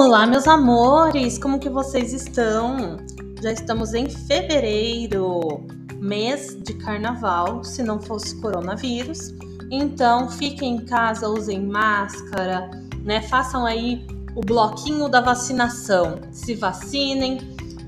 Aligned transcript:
Olá, 0.00 0.28
meus 0.28 0.46
amores, 0.46 1.38
como 1.38 1.58
que 1.58 1.68
vocês 1.68 2.12
estão? 2.12 2.98
Já 3.42 3.50
estamos 3.50 3.94
em 3.94 4.08
fevereiro, 4.08 5.66
mês 5.96 6.56
de 6.62 6.74
carnaval, 6.74 7.64
se 7.64 7.82
não 7.82 8.00
fosse 8.00 8.40
coronavírus. 8.40 9.34
Então, 9.72 10.30
fiquem 10.30 10.76
em 10.76 10.84
casa, 10.84 11.28
usem 11.28 11.66
máscara, 11.66 12.70
né? 13.02 13.22
Façam 13.22 13.66
aí 13.66 14.06
o 14.36 14.40
bloquinho 14.40 15.08
da 15.08 15.20
vacinação. 15.20 16.20
Se 16.30 16.54
vacinem, 16.54 17.38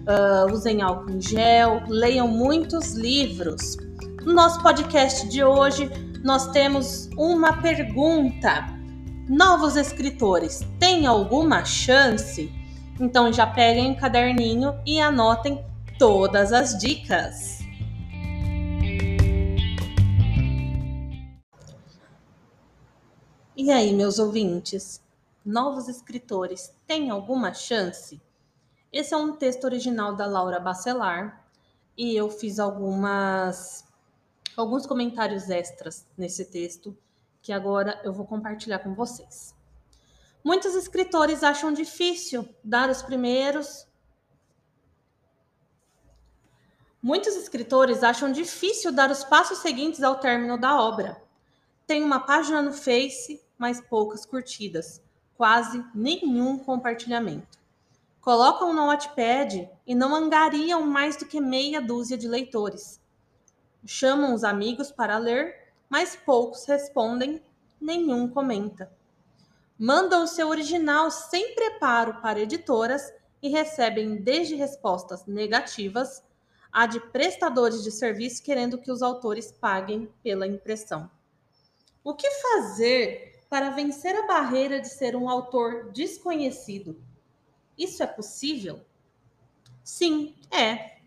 uh, 0.00 0.52
usem 0.52 0.82
álcool 0.82 1.12
em 1.12 1.20
gel, 1.20 1.80
leiam 1.86 2.26
muitos 2.26 2.94
livros. 2.94 3.76
No 4.24 4.32
nosso 4.32 4.60
podcast 4.64 5.28
de 5.28 5.44
hoje, 5.44 5.88
nós 6.24 6.48
temos 6.48 7.08
uma 7.16 7.62
pergunta 7.62 8.79
Novos 9.30 9.76
escritores 9.76 10.66
têm 10.80 11.06
alguma 11.06 11.64
chance? 11.64 12.52
Então 12.98 13.32
já 13.32 13.46
peguem 13.46 13.92
um 13.92 13.94
caderninho 13.94 14.74
e 14.84 15.00
anotem 15.00 15.64
todas 15.96 16.52
as 16.52 16.76
dicas. 16.76 17.60
E 23.56 23.70
aí, 23.70 23.94
meus 23.94 24.18
ouvintes? 24.18 25.00
Novos 25.46 25.86
escritores 25.86 26.74
têm 26.84 27.08
alguma 27.08 27.54
chance? 27.54 28.20
Esse 28.92 29.14
é 29.14 29.16
um 29.16 29.36
texto 29.36 29.62
original 29.62 30.12
da 30.16 30.26
Laura 30.26 30.58
Bacelar 30.58 31.46
e 31.96 32.16
eu 32.16 32.28
fiz 32.30 32.58
algumas 32.58 33.84
alguns 34.56 34.86
comentários 34.86 35.48
extras 35.48 36.04
nesse 36.18 36.46
texto 36.46 36.98
que 37.42 37.52
agora 37.52 38.00
eu 38.04 38.12
vou 38.12 38.26
compartilhar 38.26 38.80
com 38.80 38.94
vocês. 38.94 39.54
Muitos 40.42 40.74
escritores 40.74 41.42
acham 41.42 41.72
difícil 41.72 42.48
dar 42.64 42.88
os 42.88 43.02
primeiros. 43.02 43.86
Muitos 47.02 47.36
escritores 47.36 48.02
acham 48.02 48.32
difícil 48.32 48.92
dar 48.92 49.10
os 49.10 49.24
passos 49.24 49.58
seguintes 49.58 50.02
ao 50.02 50.18
término 50.18 50.58
da 50.58 50.80
obra. 50.80 51.22
Tem 51.86 52.02
uma 52.02 52.20
página 52.20 52.62
no 52.62 52.72
Face, 52.72 53.42
mas 53.58 53.80
poucas 53.80 54.24
curtidas, 54.24 55.02
quase 55.36 55.84
nenhum 55.94 56.58
compartilhamento. 56.58 57.58
Colocam 58.20 58.72
no 58.74 58.86
Wattpad 58.86 59.68
e 59.86 59.94
não 59.94 60.14
angariam 60.14 60.86
mais 60.86 61.16
do 61.16 61.26
que 61.26 61.40
meia 61.40 61.80
dúzia 61.80 62.16
de 62.16 62.28
leitores. 62.28 63.00
Chamam 63.84 64.34
os 64.34 64.44
amigos 64.44 64.92
para 64.92 65.16
ler 65.18 65.59
mas 65.90 66.14
poucos 66.14 66.64
respondem, 66.66 67.42
nenhum 67.80 68.28
comenta. 68.28 68.90
Mandam 69.76 70.26
seu 70.26 70.48
original 70.48 71.10
sem 71.10 71.54
preparo 71.54 72.20
para 72.20 72.38
editoras 72.38 73.12
e 73.42 73.48
recebem 73.48 74.22
desde 74.22 74.54
respostas 74.54 75.26
negativas 75.26 76.22
a 76.72 76.86
de 76.86 77.00
prestadores 77.00 77.82
de 77.82 77.90
serviço 77.90 78.42
querendo 78.44 78.78
que 78.78 78.92
os 78.92 79.02
autores 79.02 79.50
paguem 79.50 80.08
pela 80.22 80.46
impressão. 80.46 81.10
O 82.04 82.14
que 82.14 82.30
fazer 82.30 83.42
para 83.48 83.70
vencer 83.70 84.14
a 84.14 84.26
barreira 84.26 84.80
de 84.80 84.88
ser 84.88 85.16
um 85.16 85.28
autor 85.28 85.90
desconhecido? 85.90 87.02
Isso 87.76 88.02
é 88.02 88.06
possível? 88.06 88.80
Sim, 89.82 90.36
é. 90.52 90.98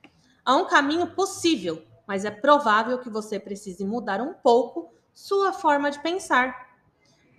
Há 0.44 0.58
um 0.58 0.68
caminho 0.68 1.16
possível 1.16 1.86
mas 2.08 2.26
é 2.26 2.32
provável 2.32 3.00
que 3.00 3.10
você 3.10 3.40
precise 3.40 3.86
mudar 3.86 4.22
um 4.22 4.34
pouco 4.34 4.94
sua 5.14 5.54
forma 5.54 5.92
de 5.92 6.02
pensar. 6.02 6.70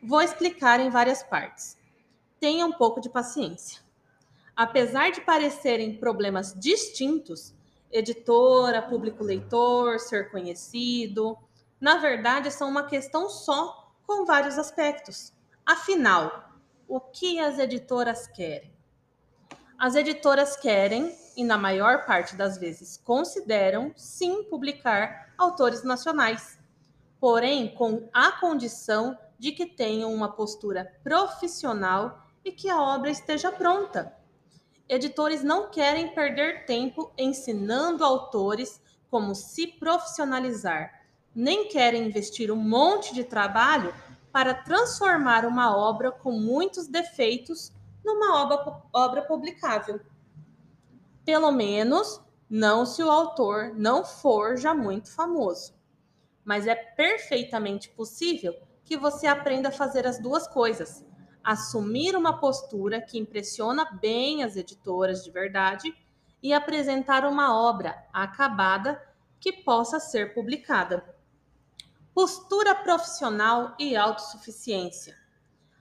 Vou 0.02 0.22
explicar 0.22 0.80
em 0.80 0.90
várias 0.90 1.22
partes. 1.22 1.76
Tenha 2.38 2.66
um 2.66 2.72
pouco 2.72 3.00
de 3.00 3.08
paciência. 3.08 3.82
Apesar 4.56 5.10
de 5.10 5.20
parecerem 5.20 5.98
problemas 5.98 6.54
distintos, 6.54 7.54
editora, 7.90 8.82
público-leitor, 8.82 9.98
ser 9.98 10.30
conhecido, 10.30 11.36
na 11.80 11.96
verdade 11.96 12.50
são 12.50 12.68
uma 12.68 12.86
questão 12.86 13.28
só 13.28 13.92
com 14.06 14.24
vários 14.24 14.58
aspectos. 14.58 15.32
Afinal, 15.66 16.52
o 16.86 17.00
que 17.00 17.38
as 17.38 17.58
editoras 17.58 18.26
querem? 18.26 18.72
As 19.78 19.94
editoras 19.94 20.56
querem, 20.56 21.16
e 21.36 21.44
na 21.44 21.58
maior 21.58 22.04
parte 22.06 22.36
das 22.36 22.58
vezes 22.58 22.96
consideram, 22.96 23.92
sim 23.96 24.44
publicar 24.44 25.32
autores 25.36 25.82
nacionais, 25.82 26.58
porém 27.20 27.74
com 27.74 28.08
a 28.12 28.32
condição 28.32 29.18
de 29.38 29.52
que 29.52 29.66
tenham 29.66 30.12
uma 30.12 30.32
postura 30.32 30.92
profissional 31.02 32.28
e 32.44 32.52
que 32.52 32.68
a 32.68 32.80
obra 32.80 33.10
esteja 33.10 33.50
pronta. 33.50 34.14
Editores 34.88 35.42
não 35.42 35.70
querem 35.70 36.14
perder 36.14 36.66
tempo 36.66 37.12
ensinando 37.16 38.04
autores 38.04 38.80
como 39.10 39.34
se 39.34 39.66
profissionalizar, 39.66 41.04
nem 41.34 41.68
querem 41.68 42.06
investir 42.06 42.50
um 42.50 42.56
monte 42.56 43.14
de 43.14 43.24
trabalho 43.24 43.94
para 44.30 44.52
transformar 44.52 45.44
uma 45.44 45.76
obra 45.76 46.10
com 46.10 46.32
muitos 46.32 46.86
defeitos 46.86 47.72
numa 48.04 48.42
obra, 48.42 48.82
obra 48.92 49.22
publicável. 49.22 50.00
Pelo 51.24 51.50
menos 51.50 52.20
não 52.48 52.84
se 52.84 53.02
o 53.02 53.10
autor 53.10 53.72
não 53.74 54.04
for 54.04 54.56
já 54.56 54.74
muito 54.74 55.10
famoso. 55.10 55.74
Mas 56.44 56.66
é 56.66 56.74
perfeitamente 56.74 57.88
possível 57.88 58.54
que 58.84 58.96
você 58.96 59.26
aprenda 59.26 59.70
a 59.70 59.72
fazer 59.72 60.06
as 60.06 60.18
duas 60.18 60.46
coisas: 60.46 61.04
assumir 61.42 62.14
uma 62.14 62.38
postura 62.38 63.00
que 63.00 63.18
impressiona 63.18 63.84
bem 64.00 64.42
as 64.44 64.56
editoras 64.56 65.24
de 65.24 65.30
verdade 65.30 65.94
e 66.42 66.52
apresentar 66.52 67.24
uma 67.24 67.58
obra 67.58 67.96
acabada 68.12 69.00
que 69.40 69.52
possa 69.52 69.98
ser 69.98 70.34
publicada. 70.34 71.02
Postura 72.14 72.74
profissional 72.74 73.74
e 73.78 73.96
autossuficiência. 73.96 75.16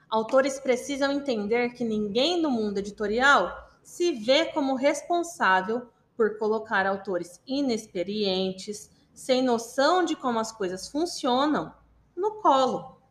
Autores 0.10 0.60
precisam 0.60 1.12
entender 1.12 1.74
que 1.74 1.84
ninguém 1.84 2.42
no 2.42 2.50
mundo 2.50 2.78
editorial 2.78 3.73
se 3.84 4.14
vê 4.14 4.46
como 4.46 4.76
responsável 4.76 5.88
por 6.16 6.38
colocar 6.38 6.88
autores 6.88 7.42
inexperientes, 7.46 8.90
sem 9.14 9.44
noção 9.44 10.04
de 10.04 10.16
como 10.16 10.40
as 10.40 10.52
coisas 10.52 10.88
funcionam, 10.88 11.74
no 12.16 12.42
colo. 12.42 13.02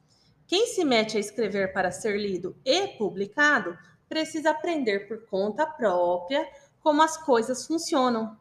Quem 0.47 0.66
se 0.66 0.84
mete 0.84 1.16
a 1.16 1.21
escrever 1.21 1.72
para 1.72 1.93
ser 1.93 2.19
lido 2.19 2.56
e 2.65 2.88
publicado 2.88 3.78
precisa 4.09 4.50
aprender 4.50 5.06
por 5.06 5.27
conta 5.27 5.66
própria 5.66 6.47
como 6.83 7.03
as 7.03 7.16
coisas 7.16 7.66
funcionam. 7.66 8.37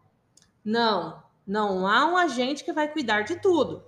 Não, 0.63 1.23
não 1.45 1.87
há 1.87 2.05
um 2.05 2.17
agente 2.17 2.63
que 2.63 2.73
vai 2.73 2.87
cuidar 2.91 3.21
de 3.21 3.39
tudo. 3.39 3.83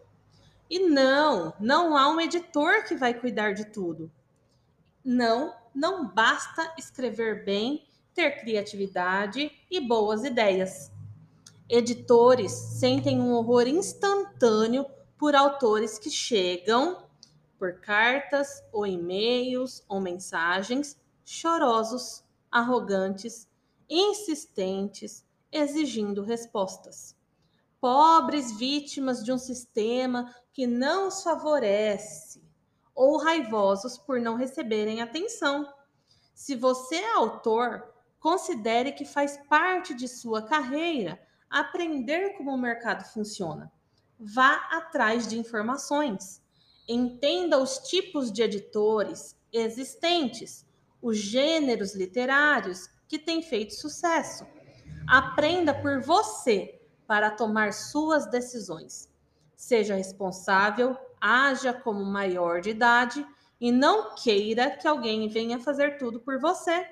E 0.69 0.79
não, 0.79 1.53
não 1.59 1.97
há 1.97 2.07
um 2.09 2.19
editor 2.19 2.83
que 2.85 2.95
vai 2.95 3.13
cuidar 3.13 3.53
de 3.53 3.65
tudo. 3.65 4.11
Não, 5.03 5.53
não 5.75 6.07
basta 6.07 6.73
escrever 6.77 7.43
bem, 7.43 7.85
ter 8.13 8.39
criatividade 8.39 9.51
e 9.69 9.79
boas 9.79 10.23
ideias. 10.23 10.91
Editores 11.69 12.51
sentem 12.51 13.19
um 13.19 13.33
horror 13.33 13.67
instantâneo 13.67 14.85
por 15.17 15.35
autores 15.35 15.97
que 15.97 16.09
chegam 16.09 17.03
por 17.57 17.79
cartas 17.79 18.61
ou 18.73 18.85
e-mails 18.85 19.83
ou 19.87 20.01
mensagens 20.01 21.01
chorosos, 21.23 22.23
arrogantes, 22.51 23.47
insistentes, 23.89 25.25
exigindo 25.51 26.23
respostas. 26.23 27.15
Pobres 27.79 28.57
vítimas 28.57 29.23
de 29.23 29.31
um 29.31 29.37
sistema 29.37 30.33
que 30.51 30.67
não 30.67 31.07
os 31.07 31.23
favorece 31.23 32.43
ou 32.93 33.17
raivosos 33.17 33.97
por 33.97 34.19
não 34.19 34.35
receberem 34.35 35.01
atenção. 35.01 35.71
Se 36.33 36.55
você 36.55 36.95
é 36.95 37.13
autor, 37.13 37.92
considere 38.23 38.93
que 38.93 39.03
faz 39.03 39.37
parte 39.49 39.93
de 39.93 40.07
sua 40.07 40.41
carreira 40.41 41.21
aprender 41.49 42.37
como 42.37 42.51
o 42.51 42.57
mercado 42.57 43.03
funciona. 43.03 43.69
Vá 44.17 44.53
atrás 44.71 45.27
de 45.27 45.37
informações. 45.37 46.41
Entenda 46.87 47.59
os 47.59 47.79
tipos 47.79 48.31
de 48.31 48.41
editores 48.41 49.37
existentes, 49.51 50.65
os 51.01 51.17
gêneros 51.17 51.93
literários 51.95 52.87
que 53.09 53.19
têm 53.19 53.41
feito 53.41 53.73
sucesso. 53.73 54.47
Aprenda 55.05 55.73
por 55.73 56.01
você 56.01 56.81
para 57.05 57.29
tomar 57.29 57.73
suas 57.73 58.25
decisões. 58.25 59.11
Seja 59.53 59.95
responsável 59.95 60.97
haja 61.19 61.73
como 61.73 62.03
maior 62.05 62.59
de 62.59 62.69
idade 62.69 63.25
e 63.59 63.69
não 63.69 64.13
queira 64.13 64.71
que 64.71 64.85
alguém 64.85 65.29
venha 65.29 65.57
fazer 65.57 65.97
tudo 65.97 66.19
por 66.19 66.37
você. 66.37 66.85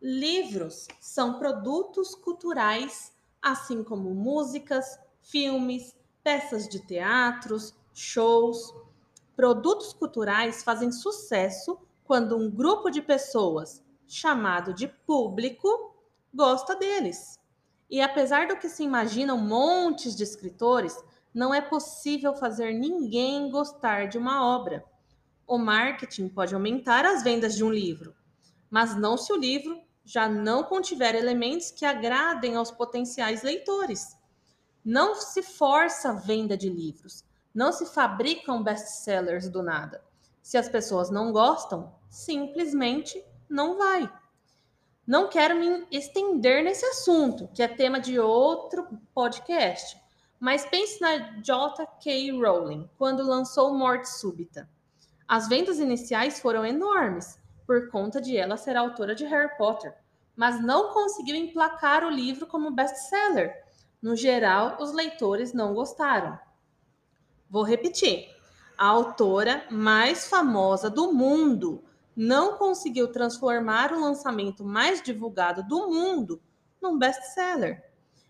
Livros 0.00 0.86
são 1.00 1.38
produtos 1.38 2.14
culturais, 2.14 3.14
assim 3.40 3.82
como 3.82 4.14
músicas, 4.14 4.98
filmes, 5.22 5.96
peças 6.22 6.68
de 6.68 6.80
teatros, 6.80 7.74
shows. 7.94 8.74
Produtos 9.34 9.94
culturais 9.94 10.62
fazem 10.62 10.92
sucesso 10.92 11.78
quando 12.04 12.36
um 12.36 12.50
grupo 12.50 12.90
de 12.90 13.00
pessoas, 13.00 13.82
chamado 14.06 14.74
de 14.74 14.86
público, 14.86 15.96
gosta 16.32 16.76
deles. 16.76 17.40
E 17.88 18.02
apesar 18.02 18.48
do 18.48 18.58
que 18.58 18.68
se 18.68 18.82
imaginam 18.82 19.38
montes 19.38 20.14
de 20.14 20.24
escritores, 20.24 20.94
não 21.32 21.54
é 21.54 21.60
possível 21.60 22.34
fazer 22.34 22.72
ninguém 22.74 23.50
gostar 23.50 24.08
de 24.08 24.18
uma 24.18 24.44
obra. 24.44 24.84
O 25.46 25.56
marketing 25.56 26.28
pode 26.28 26.54
aumentar 26.54 27.06
as 27.06 27.22
vendas 27.22 27.54
de 27.56 27.64
um 27.64 27.70
livro, 27.70 28.14
mas 28.68 28.94
não 28.94 29.16
se 29.16 29.32
o 29.32 29.36
livro 29.36 29.85
já 30.06 30.28
não 30.28 30.62
contiver 30.62 31.16
elementos 31.16 31.72
que 31.72 31.84
agradem 31.84 32.54
aos 32.54 32.70
potenciais 32.70 33.42
leitores. 33.42 34.16
Não 34.84 35.16
se 35.16 35.42
força 35.42 36.10
a 36.10 36.14
venda 36.14 36.56
de 36.56 36.70
livros, 36.70 37.24
não 37.52 37.72
se 37.72 37.84
fabricam 37.86 38.62
best-sellers 38.62 39.48
do 39.48 39.64
nada. 39.64 40.02
Se 40.40 40.56
as 40.56 40.68
pessoas 40.68 41.10
não 41.10 41.32
gostam, 41.32 41.92
simplesmente 42.08 43.22
não 43.48 43.76
vai. 43.76 44.08
Não 45.04 45.28
quero 45.28 45.56
me 45.56 45.86
estender 45.90 46.62
nesse 46.62 46.86
assunto, 46.86 47.48
que 47.52 47.62
é 47.62 47.68
tema 47.68 47.98
de 47.98 48.18
outro 48.20 48.86
podcast, 49.12 50.00
mas 50.38 50.64
pense 50.66 51.00
na 51.00 51.16
J.K. 51.40 52.30
Rowling, 52.30 52.88
quando 52.96 53.26
lançou 53.26 53.74
Morte 53.74 54.08
Súbita. 54.08 54.68
As 55.26 55.48
vendas 55.48 55.80
iniciais 55.80 56.38
foram 56.38 56.64
enormes, 56.64 57.40
por 57.66 57.90
conta 57.90 58.20
de 58.20 58.36
ela 58.36 58.56
ser 58.56 58.76
autora 58.76 59.14
de 59.14 59.24
Harry 59.24 59.56
Potter, 59.56 59.94
mas 60.36 60.62
não 60.62 60.92
conseguiu 60.92 61.34
emplacar 61.34 62.04
o 62.04 62.10
livro 62.10 62.46
como 62.46 62.70
best-seller. 62.70 63.64
No 64.00 64.14
geral, 64.14 64.76
os 64.80 64.92
leitores 64.92 65.52
não 65.52 65.74
gostaram. 65.74 66.38
Vou 67.50 67.62
repetir. 67.62 68.28
A 68.78 68.86
autora 68.86 69.64
mais 69.70 70.28
famosa 70.28 70.90
do 70.90 71.12
mundo 71.12 71.82
não 72.14 72.56
conseguiu 72.56 73.08
transformar 73.08 73.92
o 73.92 74.00
lançamento 74.00 74.64
mais 74.64 75.02
divulgado 75.02 75.62
do 75.62 75.88
mundo 75.88 76.40
num 76.80 76.98
best-seller. 76.98 77.82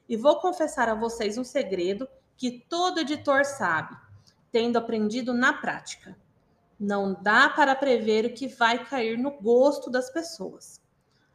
E 0.08 0.16
vou 0.16 0.40
confessar 0.40 0.88
a 0.88 0.94
vocês 0.94 1.36
um 1.36 1.44
segredo 1.44 2.08
que 2.36 2.64
todo 2.68 3.00
editor 3.00 3.44
sabe, 3.44 3.96
tendo 4.52 4.76
aprendido 4.76 5.34
na 5.34 5.52
prática. 5.52 6.16
Não 6.78 7.16
dá 7.22 7.48
para 7.48 7.74
prever 7.74 8.26
o 8.26 8.34
que 8.34 8.48
vai 8.48 8.84
cair 8.84 9.16
no 9.18 9.30
gosto 9.30 9.90
das 9.90 10.10
pessoas. 10.10 10.80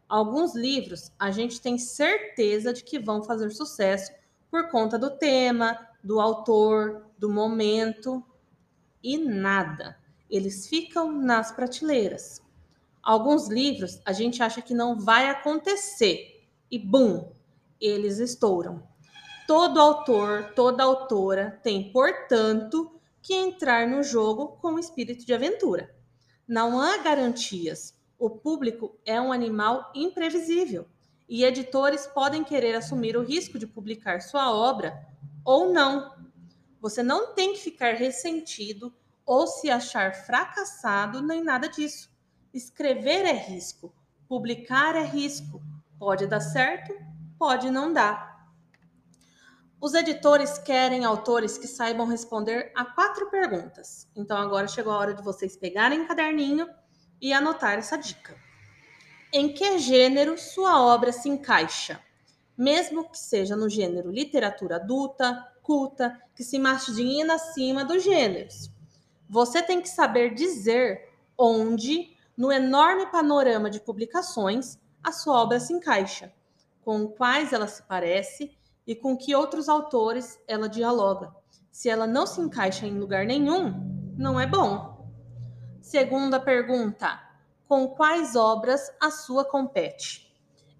Alguns 0.07 0.53
livros 0.55 1.11
a 1.17 1.31
gente 1.31 1.61
tem 1.61 1.77
certeza 1.77 2.73
de 2.73 2.83
que 2.83 2.99
vão 2.99 3.23
fazer 3.23 3.49
sucesso 3.51 4.11
por 4.49 4.69
conta 4.69 4.99
do 4.99 5.09
tema, 5.09 5.79
do 6.03 6.19
autor, 6.19 7.05
do 7.17 7.29
momento 7.29 8.23
e 9.01 9.17
nada. 9.17 9.97
Eles 10.29 10.67
ficam 10.67 11.11
nas 11.11 11.51
prateleiras. 11.51 12.41
Alguns 13.01 13.47
livros 13.47 13.99
a 14.05 14.13
gente 14.13 14.43
acha 14.43 14.61
que 14.61 14.73
não 14.73 14.99
vai 14.99 15.29
acontecer 15.29 16.45
e 16.69 16.77
bum, 16.77 17.31
eles 17.79 18.19
estouram. 18.19 18.83
Todo 19.47 19.79
autor, 19.79 20.53
toda 20.55 20.83
autora 20.83 21.59
tem, 21.63 21.91
portanto, 21.91 22.91
que 23.21 23.33
entrar 23.33 23.88
no 23.88 24.03
jogo 24.03 24.57
com 24.62 24.79
espírito 24.79 25.25
de 25.25 25.33
aventura. 25.33 25.95
Não 26.47 26.79
há 26.81 26.97
garantias. 26.97 27.95
O 28.18 28.29
público 28.29 28.97
é 29.06 29.19
um 29.21 29.31
animal 29.31 29.91
imprevisível 29.95 30.85
e 31.27 31.45
editores 31.45 32.06
podem 32.07 32.44
querer 32.44 32.75
assumir 32.75 33.15
o 33.15 33.23
risco 33.23 33.57
de 33.57 33.65
publicar 33.65 34.21
sua 34.21 34.53
obra 34.53 35.07
ou 35.45 35.71
não. 35.71 36.13
Você 36.81 37.01
não 37.01 37.33
tem 37.33 37.53
que 37.53 37.59
ficar 37.59 37.94
ressentido 37.94 38.94
ou 39.25 39.47
se 39.47 39.69
achar 39.69 40.13
fracassado 40.13 41.21
nem 41.21 41.41
nada 41.41 41.69
disso. 41.69 42.12
Escrever 42.53 43.25
é 43.25 43.31
risco, 43.31 43.94
publicar 44.27 44.95
é 44.95 45.06
risco. 45.06 45.62
Pode 45.97 46.27
dar 46.27 46.41
certo, 46.41 46.94
pode 47.39 47.71
não 47.71 47.94
dar. 47.94 48.31
Os 49.81 49.95
editores 49.95 50.60
querem 50.60 51.04
autores 51.06 51.57
que 51.57 51.66
saibam 51.66 52.06
responder 52.06 52.72
a 52.75 52.86
quatro 52.86 53.31
perguntas. 53.31 54.07
Então 54.16 54.38
agora 54.38 54.68
chegou 54.68 54.94
a 54.94 54.98
hora 55.00 55.13
de 55.16 55.24
vocês 55.24 55.57
pegarem 55.57 56.01
um 56.01 56.07
caderninho 56.07 56.69
e 57.19 57.33
anotar 57.33 57.80
essa 57.80 57.98
dica. 57.98 58.38
Em 59.33 59.51
que 59.51 59.80
gênero 59.80 60.38
sua 60.38 60.80
obra 60.80 61.12
se 61.12 61.28
encaixa? 61.28 62.00
Mesmo 62.56 63.10
que 63.10 63.18
seja 63.18 63.56
no 63.56 63.68
gênero 63.68 64.12
literatura 64.12 64.75
adulta, 64.75 65.51
culta, 65.63 66.16
que 66.36 66.44
se 66.44 66.60
margina 66.60 67.34
acima 67.34 67.84
dos 67.84 68.04
gêneros. 68.04 68.69
Você 69.27 69.63
tem 69.63 69.81
que 69.81 69.89
saber 69.89 70.36
dizer 70.36 71.10
onde, 71.36 72.16
no 72.38 72.51
enorme 72.51 73.07
panorama 73.07 73.68
de 73.68 73.80
publicações, 73.80 74.77
a 75.04 75.12
sua 75.12 75.42
obra 75.42 75.60
se 75.60 75.74
encaixa, 75.74 76.31
com 76.86 77.07
quais 77.07 77.51
ela 77.51 77.68
se 77.68 77.81
parece 77.81 78.56
e 78.86 78.95
com 78.95 79.18
que 79.18 79.36
outros 79.36 79.69
autores 79.69 80.39
ela 80.48 80.68
dialoga. 80.68 81.33
Se 81.72 81.89
ela 81.89 82.06
não 82.06 82.25
se 82.25 82.42
encaixa 82.42 82.86
em 82.86 83.00
lugar 83.00 83.25
nenhum, 83.25 84.13
não 84.18 84.39
é 84.39 84.45
bom. 84.45 85.10
Segunda 85.81 86.39
pergunta: 86.39 87.19
com 87.68 87.88
quais 87.88 88.36
obras 88.36 88.92
a 89.00 89.10
sua 89.10 89.45
compete? 89.45 90.31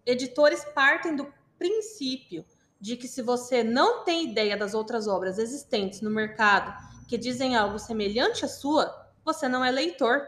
Editores 0.06 0.66
partem 0.74 1.16
do 1.16 1.32
princípio 1.58 2.46
de 2.80 2.98
que 2.98 3.08
se 3.08 3.22
você 3.22 3.64
não 3.64 4.04
tem 4.04 4.32
ideia 4.32 4.58
das 4.58 4.74
outras 4.74 5.08
obras 5.08 5.38
existentes 5.38 6.02
no 6.02 6.10
mercado 6.10 6.74
que 7.08 7.18
dizem 7.18 7.56
algo 7.56 7.78
semelhante 7.78 8.44
à 8.44 8.48
sua, 8.48 9.12
você 9.24 9.48
não 9.48 9.64
é 9.64 9.70
leitor. 9.70 10.26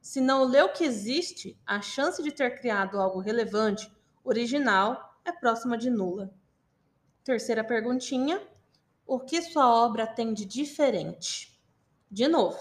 Se 0.00 0.20
não 0.20 0.44
leu 0.44 0.66
o 0.66 0.72
que 0.72 0.82
existe, 0.82 1.56
a 1.64 1.80
chance 1.80 2.22
de 2.22 2.32
ter 2.32 2.58
criado 2.58 3.00
algo 3.00 3.20
relevante, 3.20 3.90
original, 4.24 5.20
é 5.24 5.30
próxima 5.30 5.78
de 5.78 5.88
nula. 5.88 6.34
Terceira 7.24 7.62
perguntinha: 7.62 8.42
o 9.06 9.20
que 9.20 9.40
sua 9.42 9.72
obra 9.72 10.06
tem 10.06 10.34
de 10.34 10.44
diferente? 10.44 11.60
De 12.10 12.26
novo, 12.26 12.58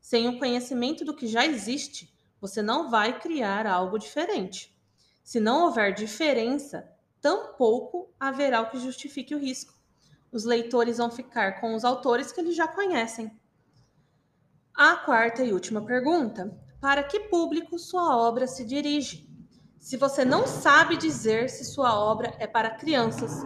sem 0.00 0.28
o 0.28 0.38
conhecimento 0.38 1.04
do 1.04 1.16
que 1.16 1.26
já 1.26 1.46
existe, 1.46 2.14
você 2.40 2.60
não 2.60 2.90
vai 2.90 3.18
criar 3.18 3.66
algo 3.66 3.98
diferente. 3.98 4.78
Se 5.22 5.40
não 5.40 5.64
houver 5.64 5.94
diferença, 5.94 6.86
tampouco 7.20 8.12
haverá 8.20 8.60
o 8.60 8.70
que 8.70 8.78
justifique 8.78 9.34
o 9.34 9.38
risco. 9.38 9.72
Os 10.30 10.44
leitores 10.44 10.98
vão 10.98 11.10
ficar 11.10 11.60
com 11.60 11.74
os 11.74 11.84
autores 11.84 12.30
que 12.30 12.40
eles 12.40 12.54
já 12.54 12.68
conhecem. 12.68 13.32
A 14.74 14.96
quarta 14.96 15.42
e 15.42 15.52
última 15.52 15.80
pergunta: 15.82 16.54
para 16.80 17.02
que 17.02 17.20
público 17.20 17.78
sua 17.78 18.14
obra 18.14 18.46
se 18.46 18.64
dirige? 18.64 19.26
Se 19.78 19.96
você 19.96 20.24
não 20.24 20.46
sabe 20.46 20.96
dizer 20.96 21.48
se 21.48 21.64
sua 21.64 21.98
obra 21.98 22.34
é 22.38 22.46
para 22.46 22.70
crianças, 22.70 23.42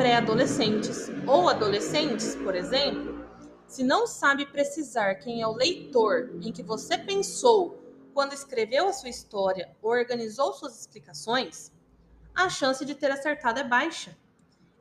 pré-adolescentes 0.00 1.10
ou 1.26 1.46
adolescentes, 1.50 2.34
por 2.34 2.54
exemplo, 2.54 3.22
se 3.66 3.84
não 3.84 4.06
sabe 4.06 4.46
precisar 4.46 5.16
quem 5.16 5.42
é 5.42 5.46
o 5.46 5.52
leitor 5.52 6.30
em 6.40 6.50
que 6.50 6.62
você 6.62 6.96
pensou 6.96 7.78
quando 8.14 8.32
escreveu 8.32 8.88
a 8.88 8.94
sua 8.94 9.10
história 9.10 9.76
ou 9.82 9.90
organizou 9.90 10.54
suas 10.54 10.80
explicações, 10.80 11.70
a 12.34 12.48
chance 12.48 12.82
de 12.82 12.94
ter 12.94 13.10
acertado 13.10 13.60
é 13.60 13.62
baixa. 13.62 14.16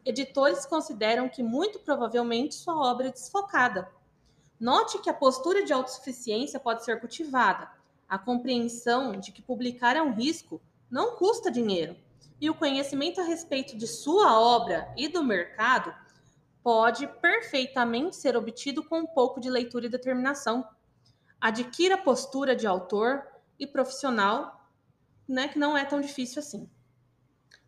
Editores 0.06 0.66
consideram 0.66 1.28
que 1.28 1.44
muito 1.44 1.80
provavelmente 1.80 2.56
sua 2.56 2.78
obra 2.90 3.10
é 3.10 3.12
desfocada. 3.12 3.92
Note 4.58 5.00
que 5.00 5.10
a 5.10 5.14
postura 5.14 5.66
de 5.66 5.74
autossuficiência 5.74 6.62
pode 6.62 6.86
ser 6.86 6.98
cultivada. 7.02 7.70
A 8.08 8.18
compreensão 8.18 9.20
de 9.20 9.34
que 9.34 9.42
publicar 9.42 9.98
é 9.98 10.02
um 10.02 10.14
risco 10.14 10.62
não 10.90 11.18
custa 11.18 11.52
dinheiro 11.52 11.98
e 12.39 12.50
o 12.50 12.55
conhecimento 12.55 13.19
a 13.19 13.24
respeito 13.24 13.77
de 13.77 13.88
sua 13.88 14.39
obra 14.39 14.91
e 14.96 15.08
do 15.08 15.24
mercado 15.24 15.93
pode 16.63 17.08
perfeitamente 17.08 18.15
ser 18.15 18.38
obtido 18.38 18.84
com 18.84 19.00
um 19.00 19.08
pouco 19.08 19.39
de 19.39 19.50
leitura 19.50 19.86
e 19.86 19.89
determinação. 19.89 20.67
Adquira 21.39 21.98
postura 21.98 22.55
de 22.55 22.67
autor 22.67 23.25
e 23.58 23.65
profissional, 23.65 24.69
né, 25.27 25.48
que 25.48 25.60
não 25.60 25.77
é 25.77 25.86
tão 25.86 26.01
difícil 26.01 26.39
assim. 26.39 26.69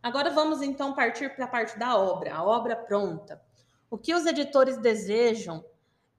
Agora 0.01 0.31
vamos 0.31 0.61
então 0.61 0.93
partir 0.93 1.35
para 1.35 1.45
a 1.45 1.47
parte 1.47 1.77
da 1.77 1.97
obra, 1.97 2.35
a 2.35 2.43
obra 2.43 2.75
pronta. 2.75 3.41
O 3.89 3.97
que 3.97 4.13
os 4.13 4.25
editores 4.25 4.77
desejam 4.77 5.63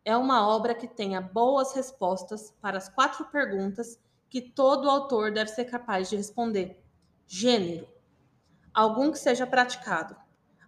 é 0.04 0.16
uma 0.16 0.47
obra 0.47 0.75
que 0.75 0.87
tenha 0.87 1.21
boas 1.21 1.73
respostas 1.75 2.54
para 2.61 2.78
as 2.78 2.88
quatro 2.88 3.25
perguntas 3.26 3.99
que 4.28 4.40
todo 4.40 4.88
autor 4.88 5.32
deve 5.32 5.50
ser 5.50 5.64
capaz 5.64 6.09
de 6.09 6.16
responder: 6.16 6.82
gênero, 7.26 7.88
algum 8.73 9.11
que 9.11 9.19
seja 9.19 9.47
praticado. 9.47 10.17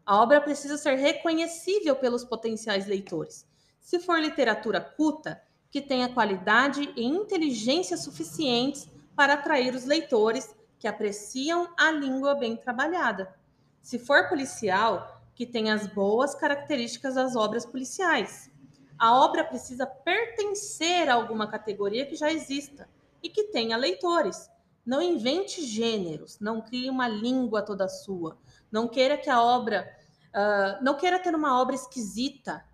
A 0.04 0.20
obra 0.20 0.40
precisa 0.40 0.76
ser 0.76 0.96
reconhecível 0.96 1.96
pelos 1.96 2.24
potenciais 2.24 2.86
leitores. 2.86 3.46
Se 3.80 3.98
for 3.98 4.18
literatura 4.18 4.80
culta, 4.80 5.42
que 5.70 5.80
tenha 5.80 6.12
qualidade 6.12 6.92
e 6.94 7.04
inteligência 7.04 7.96
suficientes 7.96 8.88
para 9.16 9.34
atrair 9.34 9.74
os 9.74 9.84
leitores 9.84 10.54
que 10.78 10.86
apreciam 10.86 11.68
a 11.76 11.90
língua 11.90 12.34
bem 12.34 12.56
trabalhada. 12.56 13.34
Se 13.80 13.98
for 13.98 14.28
policial, 14.28 15.22
que 15.34 15.46
tenha 15.46 15.74
as 15.74 15.86
boas 15.86 16.34
características 16.34 17.14
das 17.14 17.34
obras 17.34 17.66
policiais. 17.66 18.50
A 18.98 19.18
obra 19.18 19.42
precisa 19.42 19.86
pertencer 19.86 21.08
a 21.08 21.14
alguma 21.14 21.48
categoria 21.48 22.06
que 22.06 22.14
já 22.14 22.30
exista 22.30 22.88
e 23.22 23.28
que 23.28 23.44
tenha 23.44 23.76
leitores. 23.76 24.48
Não 24.84 25.00
invente 25.00 25.64
gêneros, 25.64 26.38
não 26.40 26.60
crie 26.60 26.90
uma 26.90 27.08
língua 27.08 27.62
toda 27.62 27.88
sua. 27.88 28.36
Não 28.70 28.86
queira 28.86 29.16
que 29.16 29.30
a 29.30 29.42
obra, 29.42 29.88
uh, 30.30 30.84
não 30.84 30.96
queira 30.96 31.18
ter 31.18 31.34
uma 31.34 31.60
obra 31.60 31.74
esquisita 31.74 32.64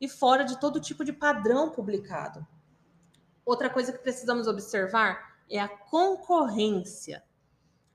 e 0.00 0.08
fora 0.08 0.44
de 0.44 0.60
todo 0.60 0.80
tipo 0.80 1.04
de 1.04 1.12
padrão 1.12 1.70
publicado. 1.70 2.46
Outra 3.44 3.70
coisa 3.70 3.92
que 3.92 3.98
precisamos 3.98 4.46
observar 4.46 5.36
é 5.48 5.58
a 5.58 5.68
concorrência. 5.68 7.22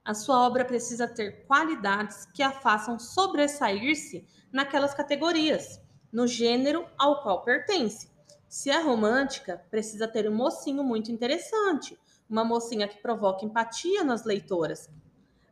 A 0.04 0.14
sua 0.14 0.44
obra 0.44 0.64
precisa 0.64 1.06
ter 1.06 1.46
qualidades 1.46 2.26
que 2.34 2.42
a 2.42 2.50
façam 2.50 2.98
sobressair-se 2.98 4.26
naquelas 4.50 4.94
categorias, 4.94 5.80
no 6.10 6.26
gênero 6.26 6.86
ao 6.98 7.22
qual 7.22 7.44
pertence. 7.44 8.10
Se 8.48 8.68
é 8.68 8.82
romântica, 8.82 9.64
precisa 9.70 10.08
ter 10.08 10.28
um 10.28 10.34
mocinho 10.34 10.82
muito 10.82 11.12
interessante, 11.12 11.98
uma 12.32 12.42
mocinha 12.42 12.88
que 12.88 12.96
provoque 12.96 13.44
empatia 13.44 14.02
nas 14.02 14.24
leitoras 14.24 14.86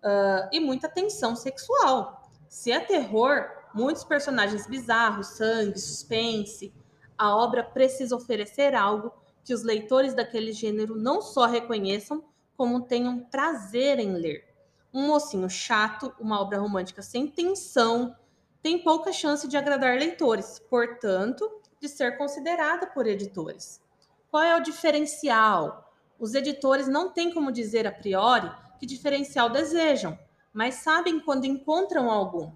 uh, 0.02 0.48
e 0.50 0.58
muita 0.58 0.88
tensão 0.88 1.36
sexual. 1.36 2.22
Se 2.48 2.72
é 2.72 2.80
terror, 2.80 3.44
muitos 3.74 4.02
personagens 4.02 4.66
bizarros, 4.66 5.26
sangue, 5.28 5.78
suspense. 5.78 6.72
A 7.18 7.36
obra 7.36 7.62
precisa 7.62 8.16
oferecer 8.16 8.74
algo 8.74 9.12
que 9.44 9.52
os 9.52 9.62
leitores 9.62 10.14
daquele 10.14 10.52
gênero 10.52 10.96
não 10.96 11.20
só 11.20 11.44
reconheçam, 11.44 12.24
como 12.56 12.82
tenham 12.82 13.20
prazer 13.20 13.98
em 13.98 14.14
ler. 14.14 14.48
Um 14.92 15.06
mocinho 15.06 15.48
chato, 15.50 16.12
uma 16.18 16.40
obra 16.40 16.58
romântica 16.58 17.02
sem 17.02 17.26
tensão, 17.28 18.16
tem 18.62 18.82
pouca 18.82 19.12
chance 19.12 19.46
de 19.46 19.56
agradar 19.56 19.98
leitores, 19.98 20.58
portanto, 20.58 21.60
de 21.78 21.88
ser 21.88 22.16
considerada 22.18 22.86
por 22.86 23.06
editores. 23.06 23.80
Qual 24.30 24.42
é 24.42 24.56
o 24.56 24.62
diferencial? 24.62 25.89
Os 26.20 26.34
editores 26.34 26.86
não 26.86 27.08
têm 27.08 27.32
como 27.32 27.50
dizer 27.50 27.86
a 27.86 27.92
priori 27.92 28.52
que 28.78 28.84
diferencial 28.84 29.48
desejam, 29.48 30.18
mas 30.52 30.74
sabem 30.74 31.18
quando 31.18 31.46
encontram 31.46 32.10
algum. 32.10 32.52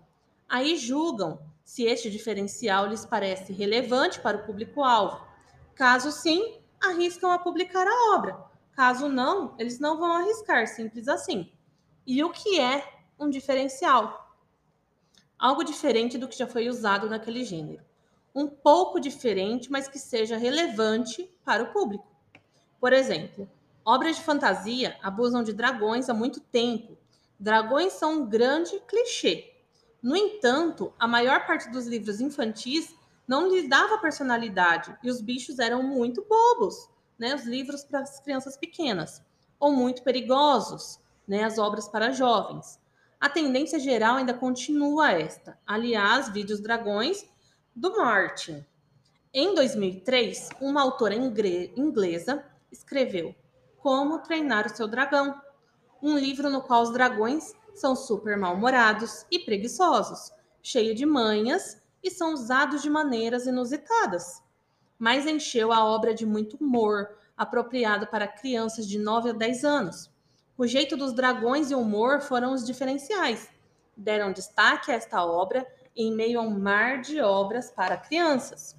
Aí 0.47 0.77
julgam 0.77 1.41
se 1.65 1.85
este 1.85 2.11
diferencial 2.11 2.87
lhes 2.87 3.07
parece 3.07 3.55
relevante 3.55 4.21
para 4.21 4.37
o 4.37 4.45
público-alvo. 4.45 5.27
Caso 5.75 6.13
sim, 6.13 6.59
arriscam 6.79 7.33
a 7.33 7.39
publicar 7.39 7.87
a 7.87 8.15
obra. 8.15 8.39
Caso 8.73 9.09
não, 9.09 9.55
eles 9.59 9.79
não 9.79 9.97
vão 9.99 10.13
arriscar, 10.13 10.67
simples 10.67 11.09
assim. 11.09 11.51
E 12.07 12.23
o 12.23 12.31
que 12.31 12.61
é 12.61 12.87
um 13.19 13.31
diferencial? 13.31 14.37
Algo 15.39 15.65
diferente 15.65 16.19
do 16.19 16.29
que 16.29 16.37
já 16.37 16.47
foi 16.47 16.69
usado 16.69 17.09
naquele 17.09 17.43
gênero. 17.45 17.83
Um 18.35 18.47
pouco 18.47 19.01
diferente, 19.01 19.73
mas 19.73 19.89
que 19.89 19.99
seja 19.99 20.37
relevante 20.37 21.31
para 21.45 21.63
o 21.63 21.73
público. 21.73 22.14
Por 22.85 22.93
exemplo, 22.93 23.49
obras 23.83 24.17
de 24.17 24.23
fantasia 24.23 24.99
abusam 25.03 25.43
de 25.43 25.55
dragões 25.55 26.11
há 26.11 26.13
muito 26.13 26.39
tempo. 26.39 26.99
Dragões 27.41 27.95
são 27.95 28.13
um 28.13 28.27
grande 28.29 28.79
clichê. 28.81 29.55
No 30.03 30.15
entanto, 30.15 30.93
a 30.99 31.09
maior 31.09 31.47
parte 31.47 31.71
dos 31.71 31.87
livros 31.87 32.21
infantis 32.21 32.95
não 33.27 33.49
lhes 33.49 33.71
dava 33.71 33.97
personalidade 33.97 34.95
e 35.03 35.09
os 35.09 35.23
bichos 35.23 35.59
eram 35.59 35.83
muito 35.83 36.27
bobos, 36.29 36.91
né? 37.19 37.35
Os 37.35 37.47
livros 37.47 37.85
para 37.85 38.01
as 38.01 38.21
crianças 38.21 38.55
pequenas, 38.55 39.23
ou 39.59 39.73
muito 39.73 40.03
perigosos, 40.03 41.01
né? 41.27 41.43
As 41.43 41.57
obras 41.57 41.89
para 41.89 42.13
jovens. 42.13 42.79
A 43.19 43.31
tendência 43.31 43.79
geral 43.79 44.17
ainda 44.17 44.35
continua 44.35 45.11
esta. 45.11 45.59
Aliás, 45.67 46.29
vídeos 46.29 46.61
dragões 46.61 47.25
do 47.75 47.97
Martin. 47.97 48.63
Em 49.33 49.55
2003, 49.55 50.51
uma 50.61 50.83
autora 50.83 51.15
inglesa 51.15 52.45
escreveu 52.75 53.35
Como 53.79 54.19
Treinar 54.19 54.67
o 54.67 54.77
Seu 54.77 54.89
Dragão, 54.89 55.41
um 56.03 56.19
livro 56.19 56.51
no 56.51 56.61
qual 56.61 56.83
os 56.83 56.93
dragões 56.93 57.55
são 57.73 57.95
super 57.97 58.37
mal-humorados 58.37 59.25
e 59.31 59.39
preguiçosos, 59.39 60.33
cheio 60.63 60.95
de 60.95 61.07
manhas 61.07 61.81
e 62.03 62.11
são 62.11 62.35
usados 62.35 62.83
de 62.83 62.91
maneiras 62.91 63.47
inusitadas. 63.47 64.43
Mas 64.99 65.27
encheu 65.27 65.73
a 65.73 65.85
obra 65.85 66.13
de 66.13 66.27
muito 66.27 66.57
humor, 66.57 67.17
apropriado 67.37 68.07
para 68.07 68.29
crianças 68.29 68.87
de 68.87 68.99
9 68.99 69.31
a 69.31 69.33
10 69.33 69.65
anos. 69.65 70.11
O 70.57 70.67
jeito 70.67 70.97
dos 70.97 71.13
dragões 71.13 71.71
e 71.71 71.75
o 71.75 71.81
humor 71.81 72.21
foram 72.21 72.53
os 72.53 72.65
diferenciais. 72.65 73.49
Deram 73.97 74.33
destaque 74.33 74.91
a 74.91 74.95
esta 74.95 75.25
obra 75.25 75.67
em 75.97 76.13
meio 76.13 76.41
a 76.41 76.43
um 76.43 76.59
mar 76.59 77.01
de 77.01 77.21
obras 77.21 77.71
para 77.71 77.97
crianças. 77.97 78.77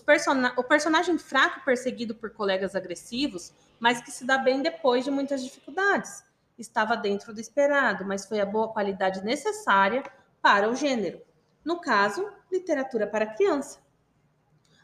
Person 0.00 0.46
o 0.56 0.64
personagem 0.64 1.18
fraco 1.18 1.64
perseguido 1.64 2.14
por 2.14 2.30
colegas 2.30 2.74
agressivos, 2.74 3.52
mas 3.78 4.00
que 4.00 4.10
se 4.10 4.24
dá 4.24 4.38
bem 4.38 4.62
depois 4.62 5.04
de 5.04 5.10
muitas 5.10 5.42
dificuldades. 5.42 6.22
Estava 6.58 6.96
dentro 6.96 7.34
do 7.34 7.40
esperado, 7.40 8.04
mas 8.04 8.26
foi 8.26 8.40
a 8.40 8.46
boa 8.46 8.72
qualidade 8.72 9.24
necessária 9.24 10.04
para 10.40 10.68
o 10.70 10.74
gênero. 10.74 11.20
No 11.64 11.80
caso, 11.80 12.28
literatura 12.50 13.06
para 13.06 13.26
criança. 13.26 13.80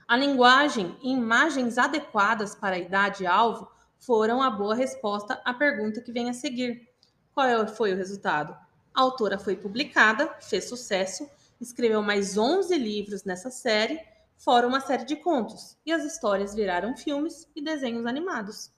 A 0.06 0.16
linguagem 0.16 0.96
e 1.02 1.12
imagens 1.12 1.76
adequadas 1.76 2.54
para 2.54 2.76
a 2.76 2.78
idade-alvo 2.78 3.70
foram 3.98 4.42
a 4.42 4.50
boa 4.50 4.74
resposta 4.74 5.40
à 5.44 5.52
pergunta 5.52 6.00
que 6.00 6.12
vem 6.12 6.30
a 6.30 6.32
seguir. 6.32 6.88
Qual 7.34 7.46
é 7.46 7.66
foi 7.66 7.92
o 7.92 7.96
resultado? 7.96 8.56
A 8.94 9.00
autora 9.02 9.38
foi 9.38 9.56
publicada, 9.56 10.34
fez 10.40 10.68
sucesso, 10.68 11.28
escreveu 11.60 12.02
mais 12.02 12.38
11 12.38 12.76
livros 12.78 13.24
nessa 13.24 13.50
série, 13.50 14.00
fora 14.38 14.66
uma 14.66 14.80
série 14.80 15.04
de 15.04 15.16
contos, 15.16 15.76
e 15.84 15.92
as 15.92 16.04
histórias 16.04 16.54
viraram 16.54 16.96
filmes 16.96 17.46
e 17.54 17.62
desenhos 17.62 18.06
animados. 18.06 18.72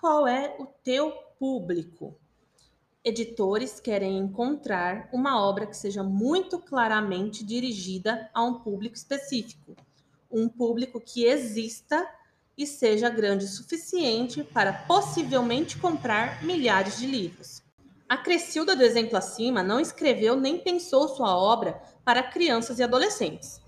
Qual 0.00 0.26
é 0.26 0.56
o 0.58 0.66
teu 0.66 1.12
público? 1.38 2.16
editores 3.04 3.80
querem 3.80 4.18
encontrar 4.18 5.08
uma 5.12 5.40
obra 5.42 5.66
que 5.66 5.76
seja 5.76 6.02
muito 6.02 6.58
claramente 6.58 7.44
dirigida 7.44 8.30
a 8.32 8.42
um 8.44 8.60
público 8.60 8.94
específico, 8.94 9.74
um 10.30 10.48
público 10.48 11.00
que 11.00 11.24
exista 11.24 12.08
e 12.56 12.66
seja 12.66 13.08
grande 13.08 13.44
o 13.44 13.48
suficiente 13.48 14.44
para 14.44 14.72
possivelmente 14.72 15.78
comprar 15.78 16.44
milhares 16.44 16.98
de 16.98 17.06
livros. 17.06 17.62
A 18.08 18.16
Crescilda 18.16 18.76
do 18.76 18.82
exemplo 18.82 19.16
acima 19.16 19.62
não 19.62 19.80
escreveu 19.80 20.36
nem 20.36 20.58
pensou 20.58 21.08
sua 21.08 21.36
obra 21.36 21.82
para 22.04 22.22
crianças 22.22 22.78
e 22.78 22.82
adolescentes. 22.82 23.61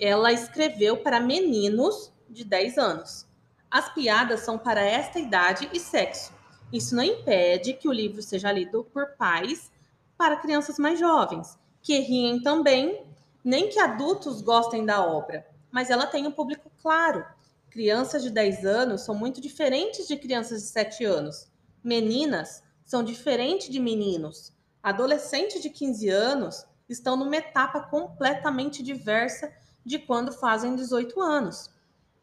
Ela 0.00 0.32
escreveu 0.32 0.96
para 0.96 1.20
meninos 1.20 2.12
de 2.28 2.44
10 2.44 2.78
anos. 2.78 3.26
As 3.70 3.92
piadas 3.92 4.40
são 4.40 4.58
para 4.58 4.82
esta 4.82 5.18
idade 5.18 5.68
e 5.72 5.78
sexo 5.78 6.32
isso 6.72 6.94
não 6.94 7.02
impede 7.02 7.72
que 7.72 7.88
o 7.88 7.92
livro 7.92 8.22
seja 8.22 8.52
lido 8.52 8.84
por 8.92 9.16
pais 9.16 9.72
para 10.16 10.36
crianças 10.36 10.78
mais 10.78 11.00
jovens, 11.00 11.58
que 11.82 11.98
riem 11.98 12.42
também, 12.42 13.04
nem 13.42 13.68
que 13.68 13.80
adultos 13.80 14.40
gostem 14.40 14.84
da 14.84 15.04
obra, 15.04 15.46
mas 15.70 15.90
ela 15.90 16.06
tem 16.06 16.26
um 16.26 16.32
público 16.32 16.70
claro. 16.80 17.24
Crianças 17.70 18.22
de 18.22 18.30
10 18.30 18.64
anos 18.64 19.00
são 19.02 19.14
muito 19.14 19.40
diferentes 19.40 20.06
de 20.06 20.16
crianças 20.16 20.62
de 20.62 20.68
7 20.68 21.04
anos. 21.04 21.48
Meninas 21.82 22.62
são 22.84 23.02
diferentes 23.02 23.68
de 23.68 23.80
meninos. 23.80 24.52
Adolescentes 24.82 25.60
de 25.60 25.70
15 25.70 26.08
anos 26.08 26.66
estão 26.88 27.16
numa 27.16 27.36
etapa 27.36 27.80
completamente 27.80 28.82
diversa 28.82 29.52
de 29.90 29.98
quando 29.98 30.32
fazem 30.32 30.76
18 30.76 31.20
anos. 31.20 31.68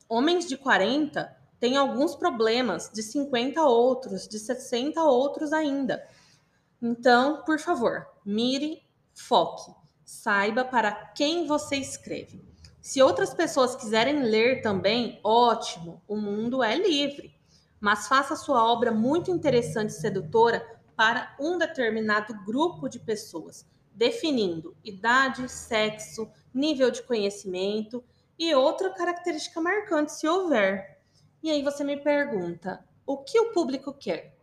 Homens 0.07 0.47
de 0.47 0.55
40 0.57 1.35
tem 1.59 1.75
alguns 1.75 2.15
problemas, 2.15 2.89
de 2.93 3.03
50 3.03 3.61
outros, 3.63 4.25
de 4.27 4.39
60 4.39 5.03
outros 5.03 5.51
ainda. 5.51 6.01
Então, 6.81 7.43
por 7.43 7.59
favor, 7.59 8.07
mire, 8.25 8.81
foque, 9.13 9.69
saiba 10.05 10.63
para 10.63 10.93
quem 11.13 11.45
você 11.45 11.75
escreve. 11.75 12.41
Se 12.79 13.01
outras 13.01 13.33
pessoas 13.33 13.75
quiserem 13.75 14.23
ler 14.23 14.61
também, 14.61 15.19
ótimo, 15.21 16.01
o 16.07 16.15
mundo 16.15 16.63
é 16.63 16.75
livre. 16.75 17.35
Mas 17.81 18.07
faça 18.07 18.35
sua 18.35 18.63
obra 18.63 18.91
muito 18.91 19.29
interessante 19.29 19.89
e 19.89 19.99
sedutora 19.99 20.65
para 20.95 21.35
um 21.37 21.57
determinado 21.57 22.33
grupo 22.45 22.87
de 22.87 22.97
pessoas, 22.97 23.65
definindo 23.97 24.77
idade, 24.83 25.49
sexo, 25.49 26.29
nível 26.53 26.91
de 26.91 27.01
conhecimento 27.01 28.03
e 28.37 28.53
outra 28.53 28.91
característica 28.91 29.59
marcante, 29.59 30.13
se 30.13 30.27
houver. 30.27 31.01
E 31.41 31.49
aí 31.49 31.63
você 31.63 31.83
me 31.83 31.97
pergunta: 31.97 32.85
o 33.05 33.17
que 33.17 33.39
o 33.39 33.51
público 33.51 33.91
quer? 33.91 34.37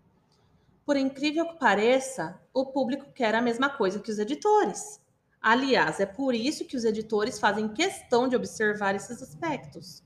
Por 0.84 0.96
incrível 0.96 1.46
que 1.46 1.58
pareça, 1.58 2.38
o 2.52 2.66
público 2.66 3.06
quer 3.14 3.34
a 3.34 3.40
mesma 3.40 3.70
coisa 3.70 4.00
que 4.00 4.10
os 4.10 4.18
editores. 4.18 5.00
Aliás, 5.40 6.00
é 6.00 6.06
por 6.06 6.34
isso 6.34 6.64
que 6.64 6.76
os 6.76 6.84
editores 6.84 7.38
fazem 7.38 7.68
questão 7.68 8.28
de 8.28 8.34
observar 8.34 8.94
esses 8.94 9.22
aspectos. 9.22 10.02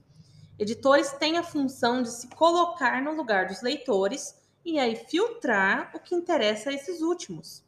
Editores 0.59 1.11
têm 1.13 1.37
a 1.37 1.43
função 1.43 2.03
de 2.03 2.11
se 2.11 2.27
colocar 2.29 3.01
no 3.01 3.15
lugar 3.15 3.47
dos 3.47 3.61
leitores 3.61 4.37
e 4.63 4.77
aí 4.77 4.95
filtrar 4.95 5.91
o 5.95 5.99
que 5.99 6.13
interessa 6.13 6.69
a 6.69 6.73
esses 6.73 7.01
últimos. 7.01 7.63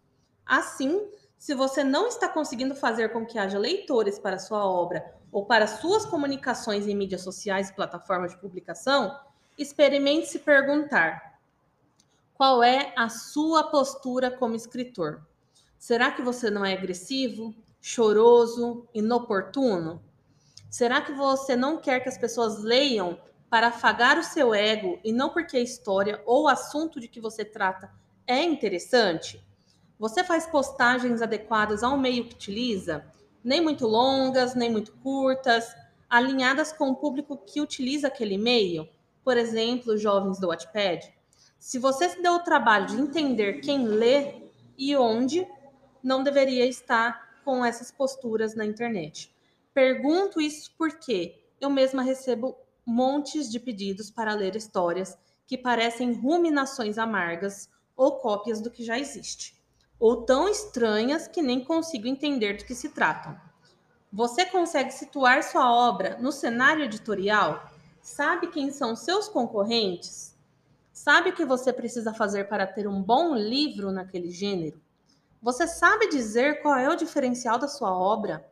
Assim, 0.46 1.02
se 1.42 1.56
você 1.56 1.84
não 1.84 2.08
está 2.08 2.30
conseguindo 2.30 2.76
fazer 2.76 3.12
com 3.12 3.26
que 3.26 3.40
haja 3.40 3.58
leitores 3.58 4.20
para 4.20 4.38
sua 4.38 4.64
obra 4.64 5.16
ou 5.32 5.44
para 5.44 5.66
suas 5.66 6.06
comunicações 6.06 6.86
em 6.86 6.96
mídias 6.96 7.24
sociais 7.24 7.68
e 7.68 7.74
plataformas 7.74 8.34
de 8.34 8.38
publicação, 8.38 9.20
experimente 9.58 10.28
se 10.28 10.38
perguntar: 10.38 11.40
Qual 12.36 12.62
é 12.62 12.94
a 12.96 13.10
sua 13.10 13.64
postura 13.64 14.30
como 14.30 14.54
escritor? 14.54 15.26
Será 15.80 16.12
que 16.12 16.22
você 16.22 16.52
não 16.52 16.64
é 16.64 16.74
agressivo, 16.74 17.56
choroso, 17.82 18.88
inoportuno? 18.94 20.00
Será 20.70 21.02
que 21.02 21.12
você 21.12 21.56
não 21.56 21.80
quer 21.80 22.02
que 22.02 22.10
as 22.10 22.20
pessoas 22.20 22.62
leiam 22.62 23.20
para 23.50 23.70
afagar 23.70 24.20
o 24.20 24.24
seu 24.24 24.54
ego 24.54 25.00
e 25.04 25.12
não 25.12 25.32
porque 25.32 25.58
a 25.58 25.62
história 25.62 26.22
ou 26.24 26.44
o 26.44 26.48
assunto 26.48 27.00
de 27.00 27.08
que 27.08 27.20
você 27.20 27.44
trata 27.44 27.92
é 28.28 28.44
interessante? 28.44 29.44
Você 30.02 30.24
faz 30.24 30.48
postagens 30.48 31.22
adequadas 31.22 31.84
ao 31.84 31.96
meio 31.96 32.26
que 32.26 32.34
utiliza? 32.34 33.06
Nem 33.44 33.62
muito 33.62 33.86
longas, 33.86 34.56
nem 34.56 34.68
muito 34.68 34.94
curtas, 34.94 35.76
alinhadas 36.10 36.74
com 36.74 36.90
o 36.90 36.96
público 36.96 37.38
que 37.38 37.62
utiliza 37.62 38.08
aquele 38.08 38.36
meio? 38.36 38.90
Por 39.24 39.38
exemplo, 39.38 39.96
jovens 39.96 40.40
do 40.40 40.48
Wattpad? 40.48 41.14
Se 41.60 41.78
você 41.78 42.10
se 42.10 42.20
deu 42.20 42.34
o 42.34 42.40
trabalho 42.44 42.88
de 42.88 43.00
entender 43.00 43.62
quem 43.62 43.86
lê 43.86 44.42
e 44.76 44.98
onde, 44.98 45.48
não 46.02 46.24
deveria 46.24 46.66
estar 46.66 47.40
com 47.46 47.64
essas 47.64 47.92
posturas 47.92 48.56
na 48.56 48.66
internet. 48.66 49.32
Pergunto 49.72 50.42
isso 50.42 50.74
porque 50.80 51.44
eu 51.62 51.70
mesma 51.70 52.02
recebo 52.02 52.58
montes 52.84 53.52
de 53.52 53.60
pedidos 53.60 54.10
para 54.10 54.34
ler 54.34 54.56
histórias 54.56 55.16
que 55.46 55.60
parecem 55.60 56.12
ruminações 56.12 56.98
amargas 56.98 57.70
ou 57.96 58.14
cópias 58.14 58.60
do 58.62 58.72
que 58.72 58.84
já 58.84 58.98
existe, 58.98 59.61
ou 60.02 60.24
tão 60.24 60.50
estranhas 60.50 61.28
que 61.28 61.44
nem 61.44 61.64
consigo 61.64 62.08
entender 62.08 62.58
do 62.58 62.66
que 62.66 62.74
se 62.74 62.90
tratam. 62.90 63.40
Você 64.12 64.44
consegue 64.44 64.92
situar 64.92 65.44
sua 65.44 65.72
obra 65.72 66.18
no 66.20 66.32
cenário 66.32 66.84
editorial? 66.84 67.72
Sabe 68.02 68.48
quem 68.48 68.72
são 68.72 68.96
seus 68.96 69.30
concorrentes? 69.30 70.36
Sabe 70.92 71.30
o 71.30 71.34
que 71.34 71.46
você 71.46 71.72
precisa 71.72 72.16
fazer 72.16 72.50
para 72.50 72.66
ter 72.66 72.88
um 72.88 73.00
bom 73.02 73.36
livro 73.36 73.92
naquele 73.92 74.32
gênero? 74.32 74.82
Você 75.40 75.68
sabe 75.68 76.10
dizer 76.10 76.64
qual 76.64 76.78
é 76.78 76.90
o 76.90 76.96
diferencial 76.96 77.60
da 77.60 77.68
sua 77.68 77.96
obra? 77.96 78.44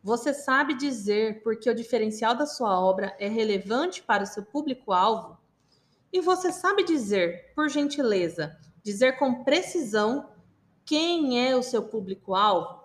Você 0.00 0.32
sabe 0.32 0.74
dizer 0.74 1.42
porque 1.42 1.68
o 1.68 1.74
diferencial 1.74 2.36
da 2.36 2.46
sua 2.46 2.80
obra 2.80 3.16
é 3.18 3.26
relevante 3.26 4.00
para 4.00 4.22
o 4.22 4.26
seu 4.26 4.44
público-alvo? 4.44 5.36
E 6.12 6.20
você 6.20 6.52
sabe 6.52 6.84
dizer, 6.84 7.52
por 7.52 7.68
gentileza, 7.68 8.56
dizer 8.84 9.18
com 9.18 9.42
precisão 9.42 10.32
quem 10.84 11.46
é 11.46 11.56
o 11.56 11.62
seu 11.62 11.82
público-alvo? 11.82 12.84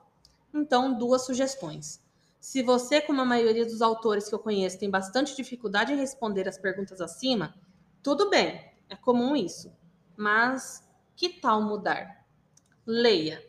Então, 0.53 0.97
duas 0.97 1.25
sugestões. 1.25 2.01
Se 2.39 2.63
você, 2.63 3.01
como 3.01 3.19
a 3.21 3.25
maioria 3.25 3.65
dos 3.65 3.81
autores 3.81 4.29
que 4.29 4.35
eu 4.35 4.39
conheço, 4.39 4.79
tem 4.79 4.89
bastante 4.89 5.35
dificuldade 5.35 5.91
em 5.91 5.97
responder 5.97 6.47
as 6.47 6.57
perguntas 6.57 7.01
acima, 7.01 7.53
tudo 8.01 8.29
bem, 8.29 8.63
é 8.87 8.95
comum 8.95 9.35
isso. 9.35 9.71
Mas 10.15 10.87
que 11.15 11.29
tal 11.29 11.61
mudar? 11.61 12.25
Leia. 12.85 13.43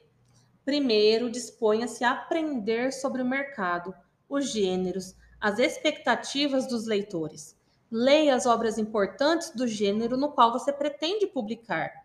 Primeiro, 0.64 1.30
disponha-se 1.30 2.02
a 2.02 2.10
aprender 2.10 2.92
sobre 2.92 3.22
o 3.22 3.26
mercado, 3.26 3.94
os 4.28 4.50
gêneros, 4.50 5.14
as 5.40 5.58
expectativas 5.58 6.66
dos 6.66 6.86
leitores. 6.86 7.56
Leia 7.90 8.34
as 8.34 8.46
obras 8.46 8.76
importantes 8.76 9.50
do 9.50 9.66
gênero 9.66 10.16
no 10.16 10.32
qual 10.32 10.52
você 10.52 10.72
pretende 10.72 11.26
publicar. 11.26 11.99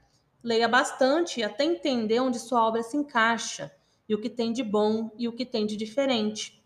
Leia 0.45 0.67
bastante 0.67 1.41
até 1.41 1.63
entender 1.63 2.19
onde 2.19 2.37
sua 2.37 2.63
obra 2.63 2.83
se 2.83 2.95
encaixa 2.95 3.71
e 4.07 4.13
o 4.13 4.21
que 4.21 4.29
tem 4.29 4.53
de 4.53 4.61
bom 4.61 5.09
e 5.17 5.27
o 5.27 5.33
que 5.33 5.43
tem 5.43 5.65
de 5.65 5.75
diferente. 5.75 6.63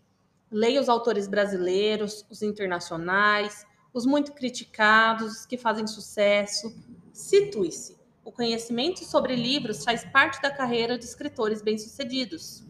Leia 0.50 0.82
os 0.82 0.90
autores 0.90 1.26
brasileiros, 1.26 2.26
os 2.28 2.42
internacionais, 2.42 3.64
os 3.94 4.04
muito 4.04 4.32
criticados, 4.32 5.32
os 5.32 5.46
que 5.46 5.56
fazem 5.56 5.86
sucesso. 5.86 6.70
Situe-se. 7.10 7.98
O 8.22 8.30
conhecimento 8.30 9.02
sobre 9.02 9.34
livros 9.34 9.82
faz 9.82 10.04
parte 10.04 10.42
da 10.42 10.50
carreira 10.50 10.98
de 10.98 11.06
escritores 11.06 11.62
bem-sucedidos. 11.62 12.62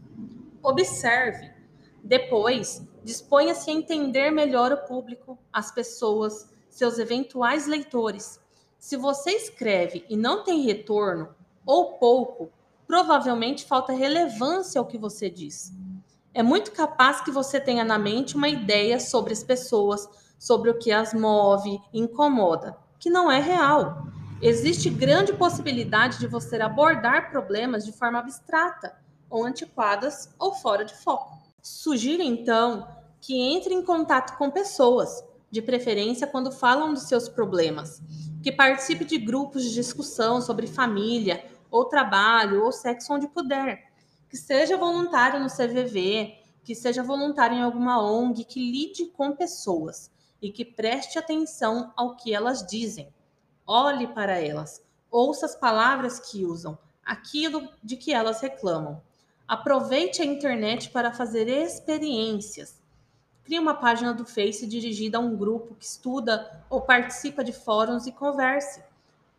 Observe. 0.62 1.50
Depois, 2.04 2.86
disponha-se 3.02 3.68
a 3.68 3.74
entender 3.74 4.30
melhor 4.30 4.70
o 4.70 4.86
público, 4.86 5.36
as 5.52 5.72
pessoas, 5.72 6.54
seus 6.68 7.00
eventuais 7.00 7.66
leitores. 7.66 8.38
Se 8.80 8.96
você 8.96 9.30
escreve 9.30 10.04
e 10.08 10.16
não 10.16 10.42
tem 10.42 10.62
retorno, 10.62 11.28
ou 11.64 11.98
pouco, 11.98 12.50
provavelmente 12.88 13.64
falta 13.64 13.92
relevância 13.92 14.80
ao 14.80 14.86
que 14.86 14.98
você 14.98 15.30
diz. 15.30 15.72
É 16.34 16.42
muito 16.42 16.72
capaz 16.72 17.20
que 17.20 17.30
você 17.30 17.60
tenha 17.60 17.84
na 17.84 17.98
mente 17.98 18.34
uma 18.34 18.48
ideia 18.48 18.98
sobre 18.98 19.32
as 19.32 19.44
pessoas, 19.44 20.08
sobre 20.36 20.70
o 20.70 20.78
que 20.78 20.90
as 20.90 21.14
move, 21.14 21.80
incomoda, 21.92 22.76
que 22.98 23.08
não 23.08 23.30
é 23.30 23.38
real 23.38 24.10
existe 24.42 24.88
grande 24.88 25.32
possibilidade 25.34 26.18
de 26.18 26.26
você 26.26 26.56
abordar 26.60 27.30
problemas 27.30 27.84
de 27.84 27.92
forma 27.92 28.18
abstrata, 28.18 28.96
ou 29.28 29.44
antiquadas, 29.44 30.34
ou 30.38 30.54
fora 30.54 30.84
de 30.84 30.94
foco. 30.94 31.38
Sugiro 31.62 32.22
então 32.22 32.88
que 33.20 33.38
entre 33.38 33.74
em 33.74 33.84
contato 33.84 34.36
com 34.38 34.50
pessoas, 34.50 35.22
de 35.50 35.60
preferência 35.60 36.26
quando 36.26 36.50
falam 36.50 36.94
dos 36.94 37.02
seus 37.02 37.28
problemas, 37.28 38.00
que 38.42 38.50
participe 38.50 39.04
de 39.04 39.18
grupos 39.18 39.64
de 39.64 39.74
discussão 39.74 40.40
sobre 40.40 40.66
família, 40.66 41.44
ou 41.70 41.84
trabalho, 41.84 42.64
ou 42.64 42.72
sexo 42.72 43.12
onde 43.12 43.28
puder, 43.28 43.90
que 44.28 44.36
seja 44.36 44.76
voluntário 44.76 45.40
no 45.40 45.48
CVV, 45.48 46.34
que 46.64 46.74
seja 46.74 47.02
voluntário 47.02 47.56
em 47.56 47.62
alguma 47.62 48.02
ONG 48.02 48.44
que 48.44 48.60
lide 48.60 49.06
com 49.06 49.34
pessoas 49.34 50.10
e 50.40 50.50
que 50.50 50.64
preste 50.64 51.18
atenção 51.18 51.92
ao 51.96 52.16
que 52.16 52.34
elas 52.34 52.66
dizem 52.66 53.12
Olhe 53.66 54.08
para 54.08 54.36
elas, 54.40 54.82
ouça 55.08 55.46
as 55.46 55.54
palavras 55.54 56.18
que 56.18 56.44
usam, 56.44 56.76
aquilo 57.04 57.68
de 57.82 57.96
que 57.96 58.12
elas 58.12 58.40
reclamam. 58.40 59.00
Aproveite 59.46 60.22
a 60.22 60.24
internet 60.24 60.90
para 60.90 61.12
fazer 61.12 61.46
experiências. 61.46 62.79
Crie 63.50 63.58
uma 63.58 63.74
página 63.74 64.14
do 64.14 64.24
Face 64.24 64.64
dirigida 64.64 65.18
a 65.18 65.20
um 65.20 65.36
grupo 65.36 65.74
que 65.74 65.84
estuda 65.84 66.64
ou 66.70 66.82
participa 66.82 67.42
de 67.42 67.52
fóruns 67.52 68.06
e 68.06 68.12
converse. 68.12 68.80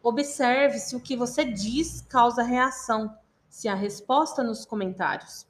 Observe 0.04 0.80
se 0.80 0.98
o 0.98 1.00
que 1.00 1.16
você 1.16 1.46
diz 1.46 2.02
causa 2.02 2.44
reação, 2.44 3.18
se 3.48 3.70
há 3.70 3.74
resposta 3.74 4.44
nos 4.44 4.66
comentários. 4.66 5.48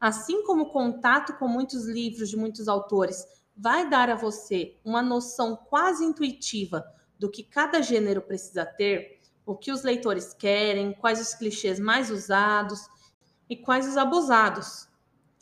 Assim 0.00 0.42
como 0.42 0.64
o 0.64 0.70
contato 0.70 1.34
com 1.34 1.46
muitos 1.46 1.86
livros 1.86 2.28
de 2.28 2.36
muitos 2.36 2.66
autores 2.66 3.24
vai 3.56 3.88
dar 3.88 4.10
a 4.10 4.16
você 4.16 4.74
uma 4.84 5.02
noção 5.02 5.54
quase 5.54 6.04
intuitiva 6.04 6.84
do 7.16 7.30
que 7.30 7.44
cada 7.44 7.80
gênero 7.80 8.22
precisa 8.22 8.66
ter, 8.66 9.20
o 9.46 9.54
que 9.54 9.70
os 9.70 9.84
leitores 9.84 10.34
querem, 10.34 10.94
quais 10.94 11.20
os 11.20 11.32
clichês 11.32 11.78
mais 11.78 12.10
usados 12.10 12.88
e 13.48 13.54
quais 13.54 13.86
os 13.86 13.96
abusados. 13.96 14.89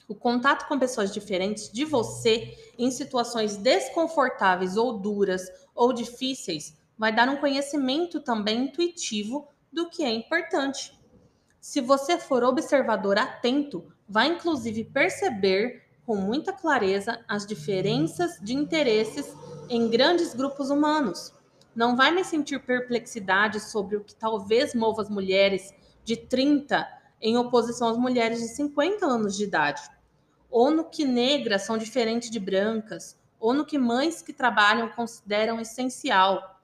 O 0.09 0.15
contato 0.15 0.67
com 0.67 0.79
pessoas 0.79 1.13
diferentes 1.13 1.71
de 1.71 1.85
você 1.85 2.57
em 2.79 2.91
situações 2.91 3.57
desconfortáveis 3.57 4.77
ou 4.77 4.99
duras 4.99 5.43
ou 5.75 5.93
difíceis 5.93 6.77
vai 6.97 7.15
dar 7.15 7.29
um 7.29 7.37
conhecimento 7.37 8.21
também 8.21 8.65
intuitivo 8.65 9.47
do 9.73 9.89
que 9.89 10.03
é 10.03 10.11
importante. 10.11 10.99
Se 11.61 11.81
você 11.81 12.19
for 12.19 12.43
observador 12.43 13.19
atento, 13.19 13.93
vai 14.09 14.29
inclusive 14.29 14.85
perceber 14.85 15.85
com 16.07 16.17
muita 16.17 16.53
clareza 16.53 17.23
as 17.29 17.47
diferenças 17.47 18.41
de 18.41 18.55
interesses 18.55 19.37
em 19.69 19.89
grandes 19.91 20.35
grupos 20.35 20.71
humanos 20.71 21.39
não 21.79 21.95
vai 21.95 22.11
me 22.11 22.25
sentir 22.25 22.59
perplexidade 22.59 23.61
sobre 23.61 23.97
o 23.97 24.03
que 24.03 24.13
talvez 24.13 24.75
mova 24.75 25.01
as 25.01 25.09
mulheres 25.09 25.73
de 26.05 26.17
30 26.17 26.85
em 27.21 27.37
oposição 27.37 27.87
às 27.87 27.97
mulheres 27.97 28.41
de 28.41 28.49
50 28.49 29.07
anos 29.07 29.37
de 29.37 29.45
idade, 29.45 29.81
ou 30.51 30.71
no 30.71 30.85
que 30.85 31.05
negras 31.05 31.63
são 31.63 31.77
diferentes 31.77 32.31
de 32.31 32.41
brancas, 32.41 33.17
ou 33.39 33.55
no 33.55 33.65
que 33.65 33.79
mães 33.79 34.23
que 34.23 34.33
trabalham 34.33 34.89
consideram 34.89 35.61
essencial. 35.61 36.61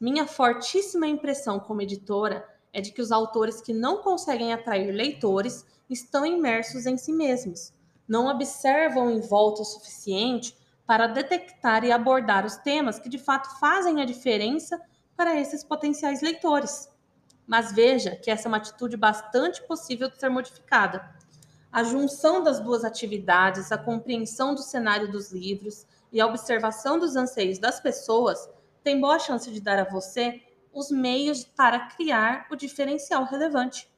Minha 0.00 0.26
fortíssima 0.26 1.06
impressão 1.06 1.60
como 1.60 1.82
editora 1.82 2.46
é 2.72 2.80
de 2.80 2.92
que 2.92 3.02
os 3.02 3.12
autores 3.12 3.60
que 3.60 3.72
não 3.72 3.98
conseguem 3.98 4.52
atrair 4.52 4.92
leitores 4.92 5.66
estão 5.88 6.24
imersos 6.24 6.86
em 6.86 6.96
si 6.96 7.12
mesmos, 7.12 7.72
não 8.08 8.28
observam 8.28 9.10
em 9.10 9.20
volta 9.20 9.62
o 9.62 9.64
suficiente 9.64 10.56
para 10.86 11.06
detectar 11.06 11.84
e 11.84 11.92
abordar 11.92 12.44
os 12.44 12.56
temas 12.56 12.98
que 12.98 13.08
de 13.08 13.18
fato 13.18 13.58
fazem 13.60 14.00
a 14.00 14.04
diferença 14.04 14.80
para 15.16 15.38
esses 15.38 15.62
potenciais 15.62 16.20
leitores. 16.20 16.88
Mas 17.46 17.72
veja 17.72 18.16
que 18.16 18.30
essa 18.30 18.46
é 18.46 18.48
uma 18.48 18.56
atitude 18.56 18.96
bastante 18.96 19.62
possível 19.62 20.08
de 20.08 20.18
ser 20.18 20.28
modificada. 20.28 21.08
A 21.72 21.84
junção 21.84 22.42
das 22.42 22.58
duas 22.58 22.84
atividades, 22.84 23.70
a 23.70 23.78
compreensão 23.78 24.54
do 24.54 24.60
cenário 24.60 25.10
dos 25.10 25.30
livros 25.30 25.86
e 26.12 26.20
a 26.20 26.26
observação 26.26 26.98
dos 26.98 27.14
anseios 27.14 27.58
das 27.58 27.78
pessoas, 27.78 28.48
tem 28.82 29.00
boa 29.00 29.20
chance 29.20 29.50
de 29.50 29.60
dar 29.60 29.78
a 29.78 29.88
você 29.88 30.42
os 30.72 30.90
meios 30.90 31.44
para 31.44 31.86
criar 31.90 32.46
o 32.50 32.56
diferencial 32.56 33.24
relevante. 33.24 33.88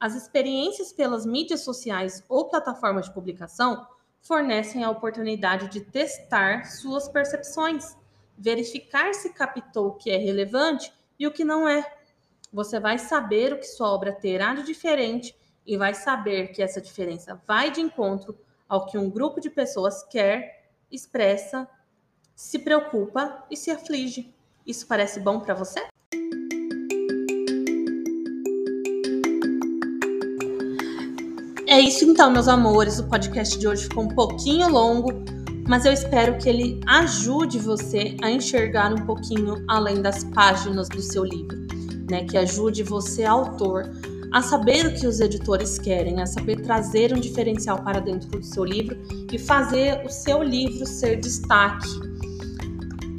As 0.00 0.14
experiências 0.14 0.92
pelas 0.92 1.26
mídias 1.26 1.60
sociais 1.62 2.24
ou 2.28 2.48
plataformas 2.48 3.06
de 3.06 3.12
publicação 3.12 3.86
fornecem 4.22 4.84
a 4.84 4.90
oportunidade 4.90 5.68
de 5.68 5.80
testar 5.80 6.64
suas 6.64 7.08
percepções, 7.08 7.96
verificar 8.36 9.12
se 9.12 9.34
captou 9.34 9.88
o 9.88 9.94
que 9.94 10.10
é 10.10 10.16
relevante 10.16 10.92
e 11.18 11.26
o 11.26 11.32
que 11.32 11.44
não 11.44 11.68
é. 11.68 11.84
Você 12.52 12.80
vai 12.80 12.98
saber 12.98 13.52
o 13.52 13.58
que 13.58 13.66
sua 13.66 13.92
obra 13.92 14.12
terá 14.12 14.54
de 14.54 14.62
diferente 14.62 15.36
e 15.68 15.76
vai 15.76 15.92
saber 15.92 16.48
que 16.48 16.62
essa 16.62 16.80
diferença 16.80 17.38
vai 17.46 17.70
de 17.70 17.78
encontro 17.78 18.34
ao 18.66 18.86
que 18.86 18.96
um 18.96 19.10
grupo 19.10 19.38
de 19.38 19.50
pessoas 19.50 20.02
quer, 20.02 20.64
expressa, 20.90 21.68
se 22.34 22.58
preocupa 22.60 23.44
e 23.50 23.56
se 23.56 23.70
aflige. 23.70 24.34
Isso 24.66 24.86
parece 24.86 25.20
bom 25.20 25.40
para 25.40 25.52
você? 25.52 25.86
É 31.66 31.78
isso 31.78 32.06
então, 32.06 32.30
meus 32.30 32.48
amores. 32.48 32.98
O 32.98 33.06
podcast 33.06 33.58
de 33.58 33.68
hoje 33.68 33.84
ficou 33.84 34.04
um 34.04 34.08
pouquinho 34.08 34.70
longo, 34.70 35.10
mas 35.68 35.84
eu 35.84 35.92
espero 35.92 36.38
que 36.38 36.48
ele 36.48 36.80
ajude 36.86 37.58
você 37.58 38.16
a 38.22 38.30
enxergar 38.30 38.90
um 38.90 39.04
pouquinho 39.04 39.62
além 39.68 40.00
das 40.00 40.24
páginas 40.24 40.88
do 40.88 41.02
seu 41.02 41.24
livro, 41.24 41.58
né? 42.10 42.24
Que 42.24 42.38
ajude 42.38 42.82
você, 42.82 43.24
autor, 43.26 43.84
a 44.32 44.42
saber 44.42 44.86
o 44.86 44.94
que 44.94 45.06
os 45.06 45.20
editores 45.20 45.78
querem, 45.78 46.20
a 46.20 46.26
saber 46.26 46.60
trazer 46.62 47.12
um 47.12 47.20
diferencial 47.20 47.82
para 47.82 48.00
dentro 48.00 48.28
do 48.28 48.42
seu 48.42 48.64
livro 48.64 48.96
e 49.32 49.38
fazer 49.38 50.04
o 50.04 50.08
seu 50.08 50.42
livro 50.42 50.86
ser 50.86 51.16
destaque. 51.16 51.88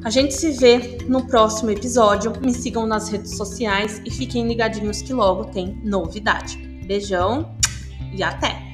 A 0.04 0.10
gente 0.10 0.34
se 0.34 0.52
vê 0.52 1.00
no 1.08 1.26
próximo 1.26 1.72
episódio. 1.72 2.32
Me 2.42 2.54
sigam 2.54 2.88
nas 2.88 3.10
redes 3.10 3.36
sociais 3.36 4.02
e 4.06 4.12
fiquem 4.12 4.48
ligadinhos 4.48 5.02
que 5.02 5.14
logo 5.14 5.46
tem 5.46 5.82
novidade. 5.84 6.58
Beijão! 6.86 7.60
e 8.14 8.24
até! 8.24 8.69